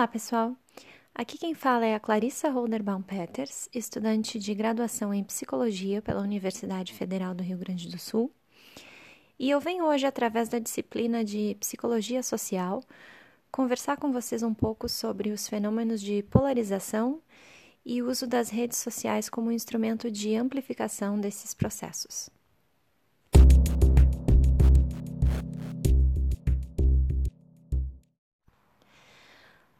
[0.00, 0.56] Olá, pessoal!
[1.14, 6.94] Aqui quem fala é a Clarissa Holderbaum Peters, estudante de graduação em Psicologia pela Universidade
[6.94, 8.32] Federal do Rio Grande do Sul.
[9.38, 12.82] E eu venho hoje, através da disciplina de Psicologia Social,
[13.52, 17.20] conversar com vocês um pouco sobre os fenômenos de polarização
[17.84, 22.30] e uso das redes sociais como instrumento de amplificação desses processos.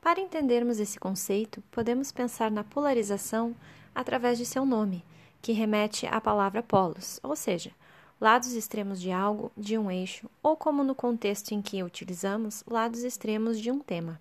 [0.01, 3.55] Para entendermos esse conceito, podemos pensar na polarização
[3.95, 5.05] através de seu nome,
[5.43, 7.71] que remete à palavra polos, ou seja,
[8.19, 13.05] lados extremos de algo, de um eixo, ou como no contexto em que utilizamos, lados
[13.05, 14.19] extremos de um tema.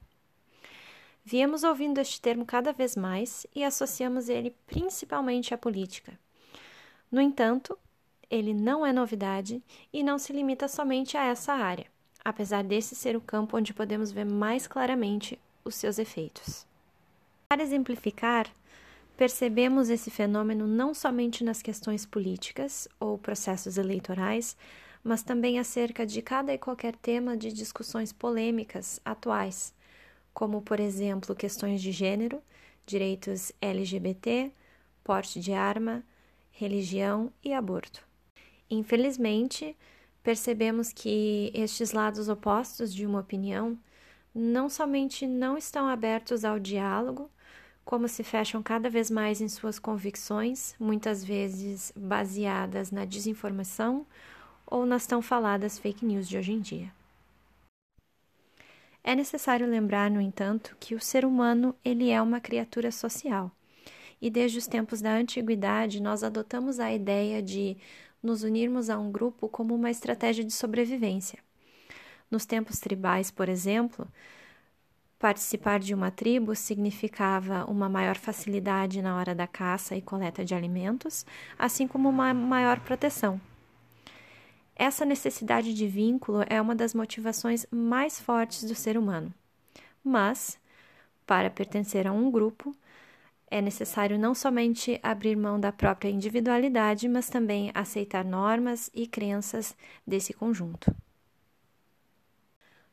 [1.23, 6.19] Viemos ouvindo este termo cada vez mais e associamos ele principalmente à política.
[7.09, 7.77] No entanto,
[8.29, 11.87] ele não é novidade e não se limita somente a essa área,
[12.23, 16.67] apesar desse ser o campo onde podemos ver mais claramente os seus efeitos.
[17.47, 18.47] Para exemplificar,
[19.17, 24.57] percebemos esse fenômeno não somente nas questões políticas ou processos eleitorais,
[25.03, 29.73] mas também acerca de cada e qualquer tema de discussões polêmicas atuais,
[30.33, 32.41] como, por exemplo, questões de gênero,
[32.85, 34.51] direitos LGBT,
[35.03, 36.03] porte de arma,
[36.51, 38.03] religião e aborto.
[38.69, 39.75] Infelizmente,
[40.21, 43.77] percebemos que estes lados opostos de uma opinião
[44.33, 47.29] não somente não estão abertos ao diálogo,
[47.83, 54.05] como se fecham cada vez mais em suas convicções, muitas vezes baseadas na desinformação
[54.65, 56.93] ou nas tão faladas fake news de hoje em dia.
[59.03, 63.51] É necessário lembrar, no entanto, que o ser humano ele é uma criatura social.
[64.21, 67.77] E desde os tempos da antiguidade, nós adotamos a ideia de
[68.21, 71.39] nos unirmos a um grupo como uma estratégia de sobrevivência.
[72.29, 74.07] Nos tempos tribais, por exemplo,
[75.17, 80.53] participar de uma tribo significava uma maior facilidade na hora da caça e coleta de
[80.53, 81.25] alimentos,
[81.57, 83.41] assim como uma maior proteção.
[84.75, 89.33] Essa necessidade de vínculo é uma das motivações mais fortes do ser humano.
[90.01, 90.57] Mas,
[91.25, 92.73] para pertencer a um grupo,
[93.51, 99.75] é necessário não somente abrir mão da própria individualidade, mas também aceitar normas e crenças
[100.07, 100.95] desse conjunto.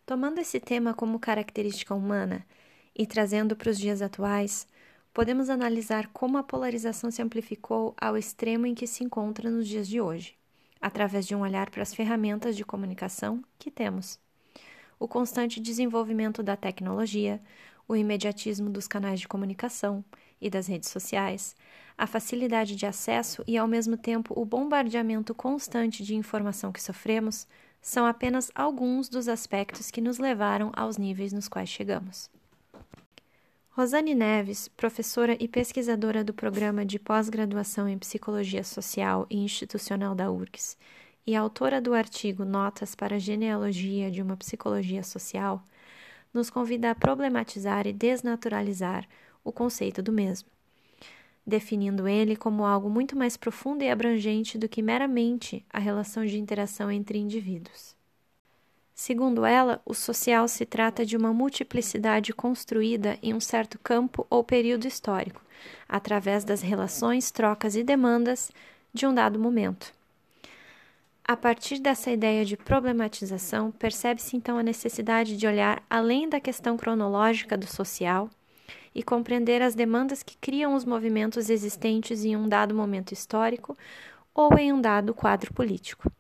[0.06, 2.47] Tomando esse tema como característica humana
[2.94, 4.65] e trazendo para os dias atuais,
[5.12, 9.89] podemos analisar como a polarização se amplificou ao extremo em que se encontra nos dias
[9.89, 10.37] de hoje,
[10.81, 14.16] através de um olhar para as ferramentas de comunicação que temos.
[14.97, 17.43] O constante desenvolvimento da tecnologia,
[17.89, 20.05] o imediatismo dos canais de comunicação
[20.41, 21.56] e das redes sociais,
[21.99, 27.45] a facilidade de acesso e, ao mesmo tempo, o bombardeamento constante de informação que sofremos
[27.86, 32.28] são apenas alguns dos aspectos que nos levaram aos níveis nos quais chegamos.
[33.70, 40.28] Rosane Neves, professora e pesquisadora do programa de pós-graduação em Psicologia Social e Institucional da
[40.28, 40.76] URGS
[41.24, 45.62] e autora do artigo Notas para a Genealogia de uma Psicologia Social,
[46.34, 49.06] nos convida a problematizar e desnaturalizar
[49.44, 50.56] o conceito do mesmo
[51.47, 56.39] definindo ele como algo muito mais profundo e abrangente do que meramente a relação de
[56.39, 57.95] interação entre indivíduos.
[58.95, 64.43] Segundo ela, o social se trata de uma multiplicidade construída em um certo campo ou
[64.43, 65.43] período histórico,
[65.87, 68.51] através das relações, trocas e demandas
[68.93, 69.93] de um dado momento.
[71.28, 76.77] A partir dessa ideia de problematização, percebe-se então a necessidade de olhar além da questão
[76.77, 78.31] cronológica do social
[78.97, 83.77] e compreender as demandas que criam os movimentos existentes em um dado momento histórico
[84.34, 86.11] ou em um dado quadro político.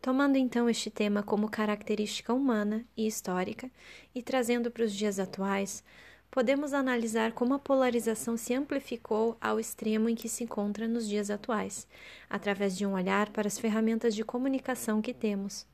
[0.00, 3.70] Tomando então este tema como característica humana e histórica
[4.14, 5.84] e trazendo para os dias atuais,
[6.30, 11.28] podemos analisar como a polarização se amplificou ao extremo em que se encontra nos dias
[11.28, 11.86] atuais,
[12.30, 15.66] através de um olhar para as ferramentas de comunicação que temos.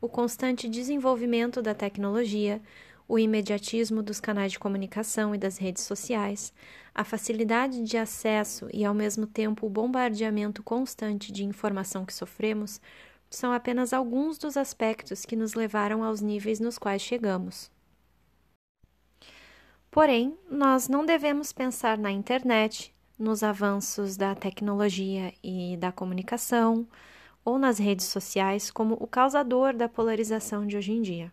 [0.00, 2.62] O constante desenvolvimento da tecnologia,
[3.06, 6.52] o imediatismo dos canais de comunicação e das redes sociais,
[6.94, 12.80] a facilidade de acesso e, ao mesmo tempo, o bombardeamento constante de informação que sofremos
[13.28, 17.70] são apenas alguns dos aspectos que nos levaram aos níveis nos quais chegamos.
[19.90, 26.86] Porém, nós não devemos pensar na internet, nos avanços da tecnologia e da comunicação
[27.44, 31.32] ou nas redes sociais como o causador da polarização de hoje em dia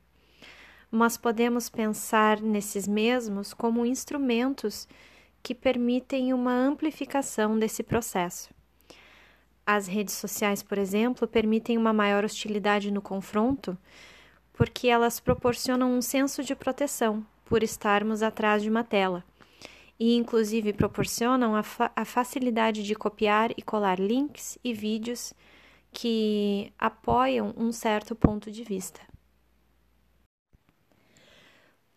[0.92, 4.88] mas podemos pensar nesses mesmos como instrumentos
[5.42, 8.54] que permitem uma amplificação desse processo.
[9.66, 13.78] As redes sociais, por exemplo, permitem uma maior hostilidade no confronto
[14.54, 19.24] porque elas proporcionam um senso de proteção, por estarmos atrás de uma tela
[20.00, 25.34] e, inclusive, proporcionam a, fa a facilidade de copiar e colar links e vídeos
[25.92, 29.11] que apoiam um certo ponto de vista.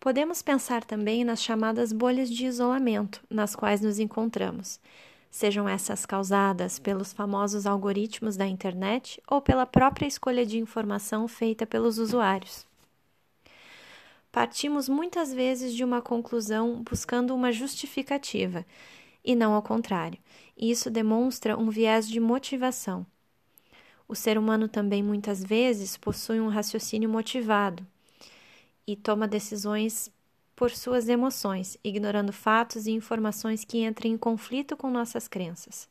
[0.05, 4.79] Podemos pensar também nas chamadas bolhas de isolamento nas quais nos encontramos,
[5.31, 11.65] sejam essas causadas pelos famosos algoritmos da internet ou pela própria escolha de informação feita
[11.65, 12.67] pelos usuários.
[14.31, 18.63] Partimos muitas vezes de uma conclusão buscando uma justificativa,
[19.23, 20.19] e não ao contrário.
[20.55, 23.07] Isso demonstra um viés de motivação.
[24.07, 27.83] O ser humano também muitas vezes possui um raciocínio motivado
[28.87, 30.11] e toma decisões
[30.55, 35.89] por suas emoções, ignorando fatos e informações que entrem em conflito com nossas crenças.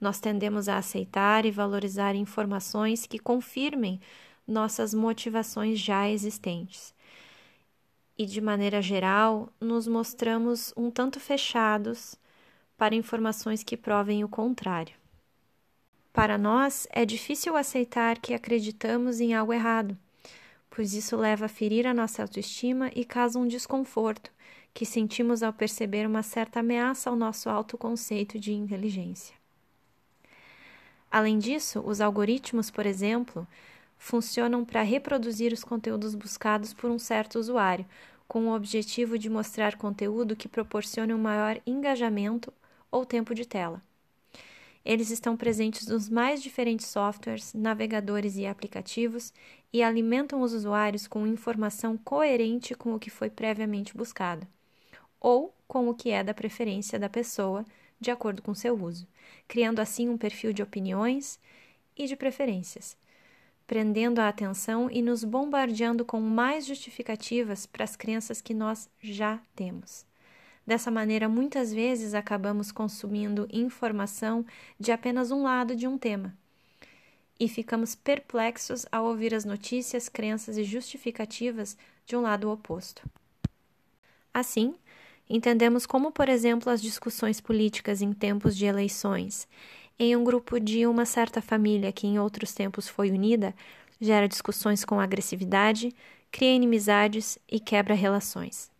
[0.00, 4.00] Nós tendemos a aceitar e valorizar informações que confirmem
[4.46, 6.94] nossas motivações já existentes
[8.18, 12.14] e, de maneira geral, nos mostramos um tanto fechados
[12.76, 14.94] para informações que provem o contrário.
[16.12, 19.96] Para nós, é difícil aceitar que acreditamos em algo errado,
[20.74, 24.32] pois isso leva a ferir a nossa autoestima e causa um desconforto
[24.72, 29.34] que sentimos ao perceber uma certa ameaça ao nosso autoconceito de inteligência.
[31.10, 33.46] Além disso, os algoritmos, por exemplo,
[33.98, 37.84] funcionam para reproduzir os conteúdos buscados por um certo usuário,
[38.26, 42.50] com o objetivo de mostrar conteúdo que proporcione um maior engajamento
[42.90, 43.82] ou tempo de tela.
[44.84, 49.32] Eles estão presentes nos mais diferentes softwares, navegadores e aplicativos
[49.72, 54.46] e alimentam os usuários com informação coerente com o que foi previamente buscado,
[55.20, 57.64] ou com o que é da preferência da pessoa,
[58.00, 59.06] de acordo com seu uso,
[59.46, 61.38] criando assim um perfil de opiniões
[61.96, 62.96] e de preferências
[63.72, 69.40] prendendo a atenção e nos bombardeando com mais justificativas para as crenças que nós já
[69.56, 70.04] temos.
[70.66, 74.44] Dessa maneira, muitas vezes acabamos consumindo informação
[74.78, 76.36] de apenas um lado de um tema
[77.38, 81.76] e ficamos perplexos ao ouvir as notícias, crenças e justificativas
[82.06, 83.02] de um lado oposto.
[84.32, 84.76] Assim,
[85.28, 89.48] entendemos como, por exemplo, as discussões políticas em tempos de eleições
[89.98, 93.54] em um grupo de uma certa família que em outros tempos foi unida,
[94.00, 95.94] gera discussões com agressividade,
[96.30, 98.70] cria inimizades e quebra relações.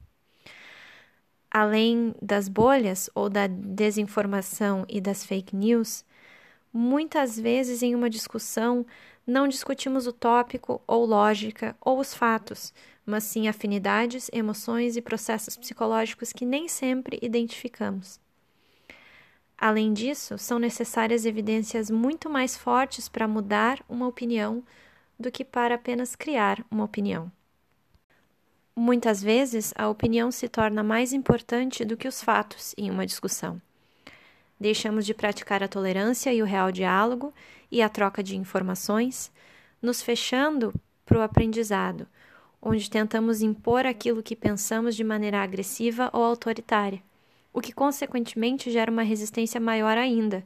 [1.55, 6.03] Além das bolhas ou da desinformação e das fake news,
[6.73, 8.87] muitas vezes em uma discussão
[9.27, 12.73] não discutimos o tópico ou lógica ou os fatos,
[13.05, 18.19] mas sim afinidades, emoções e processos psicológicos que nem sempre identificamos.
[19.59, 24.65] Além disso, são necessárias evidências muito mais fortes para mudar uma opinião
[25.21, 27.31] do que para apenas criar uma opinião.
[28.75, 33.61] Muitas vezes, a opinião se torna mais importante do que os fatos em uma discussão.
[34.59, 37.33] Deixamos de praticar a tolerância e o real diálogo
[37.71, 39.31] e a troca de informações,
[39.81, 40.73] nos fechando
[41.05, 42.07] para o aprendizado,
[42.61, 47.03] onde tentamos impor aquilo que pensamos de maneira agressiva ou autoritária
[47.53, 50.45] o que consequentemente gera uma resistência maior ainda,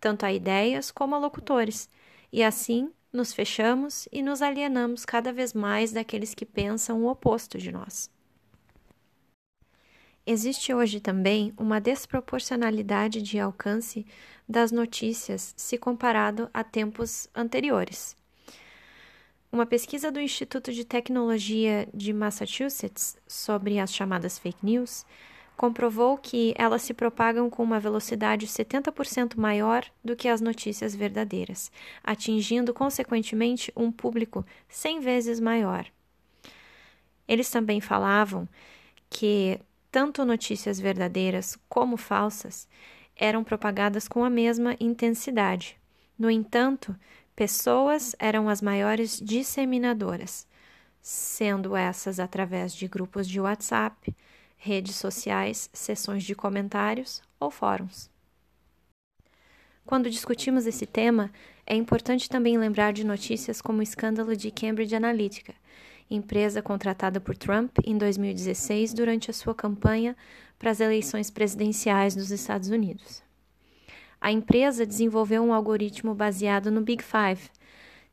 [0.00, 1.90] tanto a ideias como a locutores,
[2.32, 7.56] e assim nos fechamos e nos alienamos cada vez mais daqueles que pensam o oposto
[7.56, 8.10] de nós.
[10.26, 14.04] Existe hoje também uma desproporcionalidade de alcance
[14.48, 18.16] das notícias se comparado a tempos anteriores.
[19.52, 25.06] Uma pesquisa do Instituto de Tecnologia de Massachusetts sobre as chamadas fake news
[25.56, 31.70] comprovou que elas se propagam com uma velocidade 70% maior do que as notícias verdadeiras,
[32.02, 35.86] atingindo consequentemente um público 100 vezes maior.
[37.26, 38.48] Eles também falavam
[39.08, 42.68] que tanto notícias verdadeiras como falsas
[43.16, 45.78] eram propagadas com a mesma intensidade.
[46.18, 46.94] No entanto,
[47.34, 50.46] pessoas eram as maiores disseminadoras,
[51.00, 54.14] sendo essas através de grupos de WhatsApp,
[54.64, 58.08] redes sociais, sessões de comentários ou fóruns.
[59.84, 61.30] Quando discutimos esse tema,
[61.66, 65.54] é importante também lembrar de notícias como o escândalo de Cambridge Analytica,
[66.10, 70.16] empresa contratada por Trump em 2016 durante a sua campanha
[70.58, 73.22] para as eleições presidenciais dos Estados Unidos.
[74.18, 77.50] A empresa desenvolveu um algoritmo baseado no Big Five,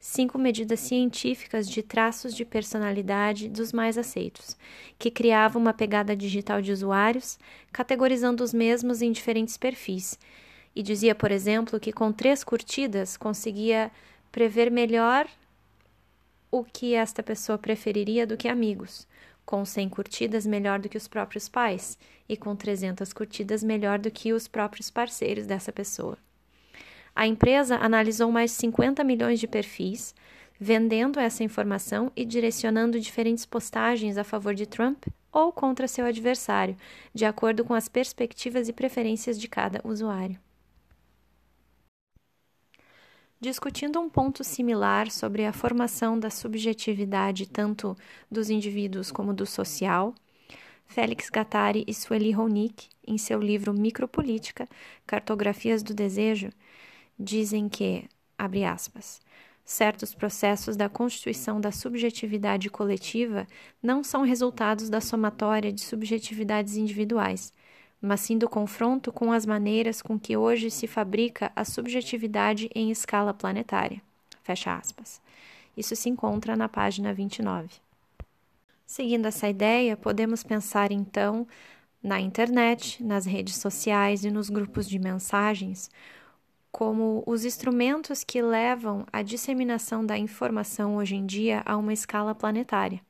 [0.01, 4.58] cinco medidas científicas de traços de personalidade dos mais aceitos,
[4.98, 7.38] que criavam uma pegada digital de usuários,
[7.72, 10.17] categorizando os mesmos em diferentes perfis.
[10.75, 13.91] E dizia, por exemplo, que com três curtidas conseguia
[14.31, 15.27] prever melhor
[16.50, 19.08] o que esta pessoa preferiria do que amigos.
[19.46, 21.98] com 100 curtidas melhor do que os próprios pais
[22.29, 26.17] e com 300 curtidas melhor do que os próprios parceiros dessa pessoa.
[27.15, 30.15] A empresa analisou mais de 50 milhões de perfis,
[30.60, 36.77] vendendo essa informação e direcionando diferentes postagens a favor de Trump ou contra seu adversário,
[37.13, 40.39] de acordo com as perspectivas e preferências de cada usuário.
[43.39, 47.98] Discutindo um ponto similar sobre a formação da subjetividade tanto
[48.30, 50.13] dos indivíduos como do social,
[50.86, 54.68] Félix Gattari e Sueli Ronick, em seu livro Micropolítica,
[55.08, 56.51] Cartografias do Desejo,
[57.21, 58.05] dizem que,
[58.37, 59.21] abre aspas,
[59.63, 63.47] certos processos da constituição da subjetividade coletiva
[63.81, 67.53] não são resultados da somatória de subjetividades individuais,
[68.01, 72.89] mas sim do confronto com as maneiras com que hoje se fabrica a subjetividade em
[72.89, 74.01] escala planetária.
[74.43, 75.21] Fecha aspas.
[75.77, 77.69] Isso se encontra na página 29.
[78.85, 81.47] Seguindo essa ideia, podemos pensar então
[82.03, 85.89] na internet, nas redes sociais e nos grupos de mensagens
[86.71, 92.33] como os instrumentos que levam a disseminação da informação hoje em dia a uma escala
[92.33, 93.01] planetária.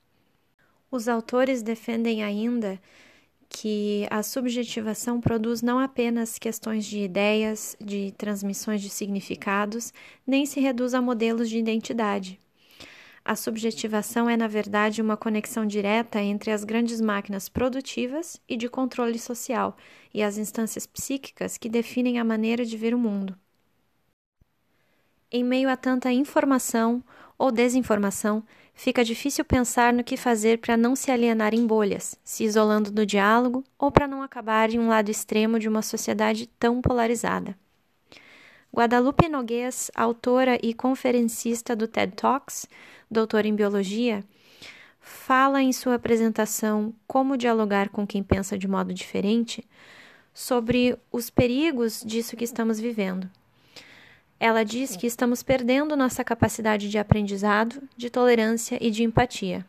[0.90, 2.80] Os autores defendem ainda
[3.48, 9.94] que a subjetivação produz não apenas questões de ideias, de transmissões de significados,
[10.26, 12.40] nem se reduz a modelos de identidade.
[13.24, 18.68] A subjetivação é, na verdade, uma conexão direta entre as grandes máquinas produtivas e de
[18.68, 19.78] controle social
[20.14, 23.38] e as instâncias psíquicas que definem a maneira de ver o mundo.
[25.34, 27.02] Em meio a tanta informação
[27.38, 32.44] ou desinformação, fica difícil pensar no que fazer para não se alienar em bolhas, se
[32.44, 36.82] isolando do diálogo ou para não acabar em um lado extremo de uma sociedade tão
[36.82, 37.56] polarizada.
[38.76, 42.68] Guadalupe Noguês, autora e conferencista do TED Talks,
[43.10, 44.26] doutora em biologia,
[45.00, 49.66] fala em sua apresentação Como dialogar com quem pensa de modo diferente
[50.34, 53.30] sobre os perigos disso que estamos vivendo
[54.42, 59.64] ela diz que estamos perdendo nossa capacidade de aprendizado, de tolerância e de empatia.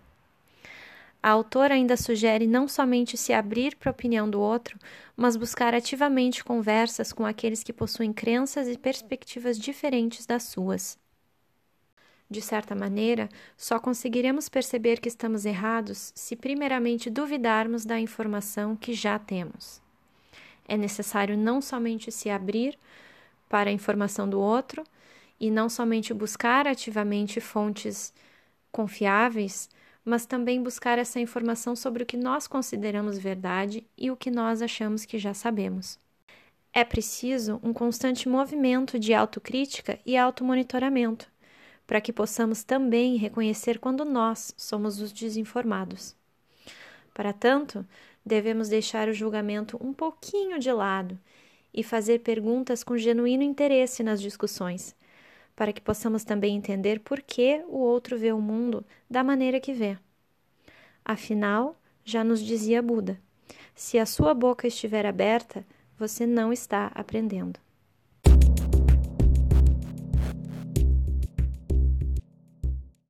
[1.22, 4.78] A autora ainda sugere não somente se abrir para a opinião do outro,
[5.14, 10.98] mas buscar ativamente conversas com aqueles que possuem crenças e perspectivas diferentes das suas.
[12.30, 18.94] De certa maneira, só conseguiremos perceber que estamos errados se, primeiramente, duvidarmos da informação que
[18.94, 19.82] já temos.
[20.66, 22.78] É necessário não somente se abrir,
[23.52, 24.82] para a informação do outro
[25.38, 28.10] e não somente buscar ativamente fontes
[28.70, 29.68] confiáveis,
[30.02, 34.62] mas também buscar essa informação sobre o que nós consideramos verdade e o que nós
[34.62, 35.98] achamos que já sabemos.
[36.72, 41.30] É preciso um constante movimento de autocrítica e automonitoramento,
[41.86, 46.16] para que possamos também reconhecer quando nós somos os desinformados.
[47.12, 47.86] Para tanto,
[48.24, 51.18] devemos deixar o julgamento um pouquinho de lado
[51.72, 54.94] e fazer perguntas com genuíno interesse nas discussões,
[55.54, 59.72] para que possamos também entender por que o outro vê o mundo da maneira que
[59.72, 59.96] vê.
[61.04, 63.20] Afinal, já nos dizia Buda:
[63.74, 65.66] se a sua boca estiver aberta,
[65.98, 67.58] você não está aprendendo.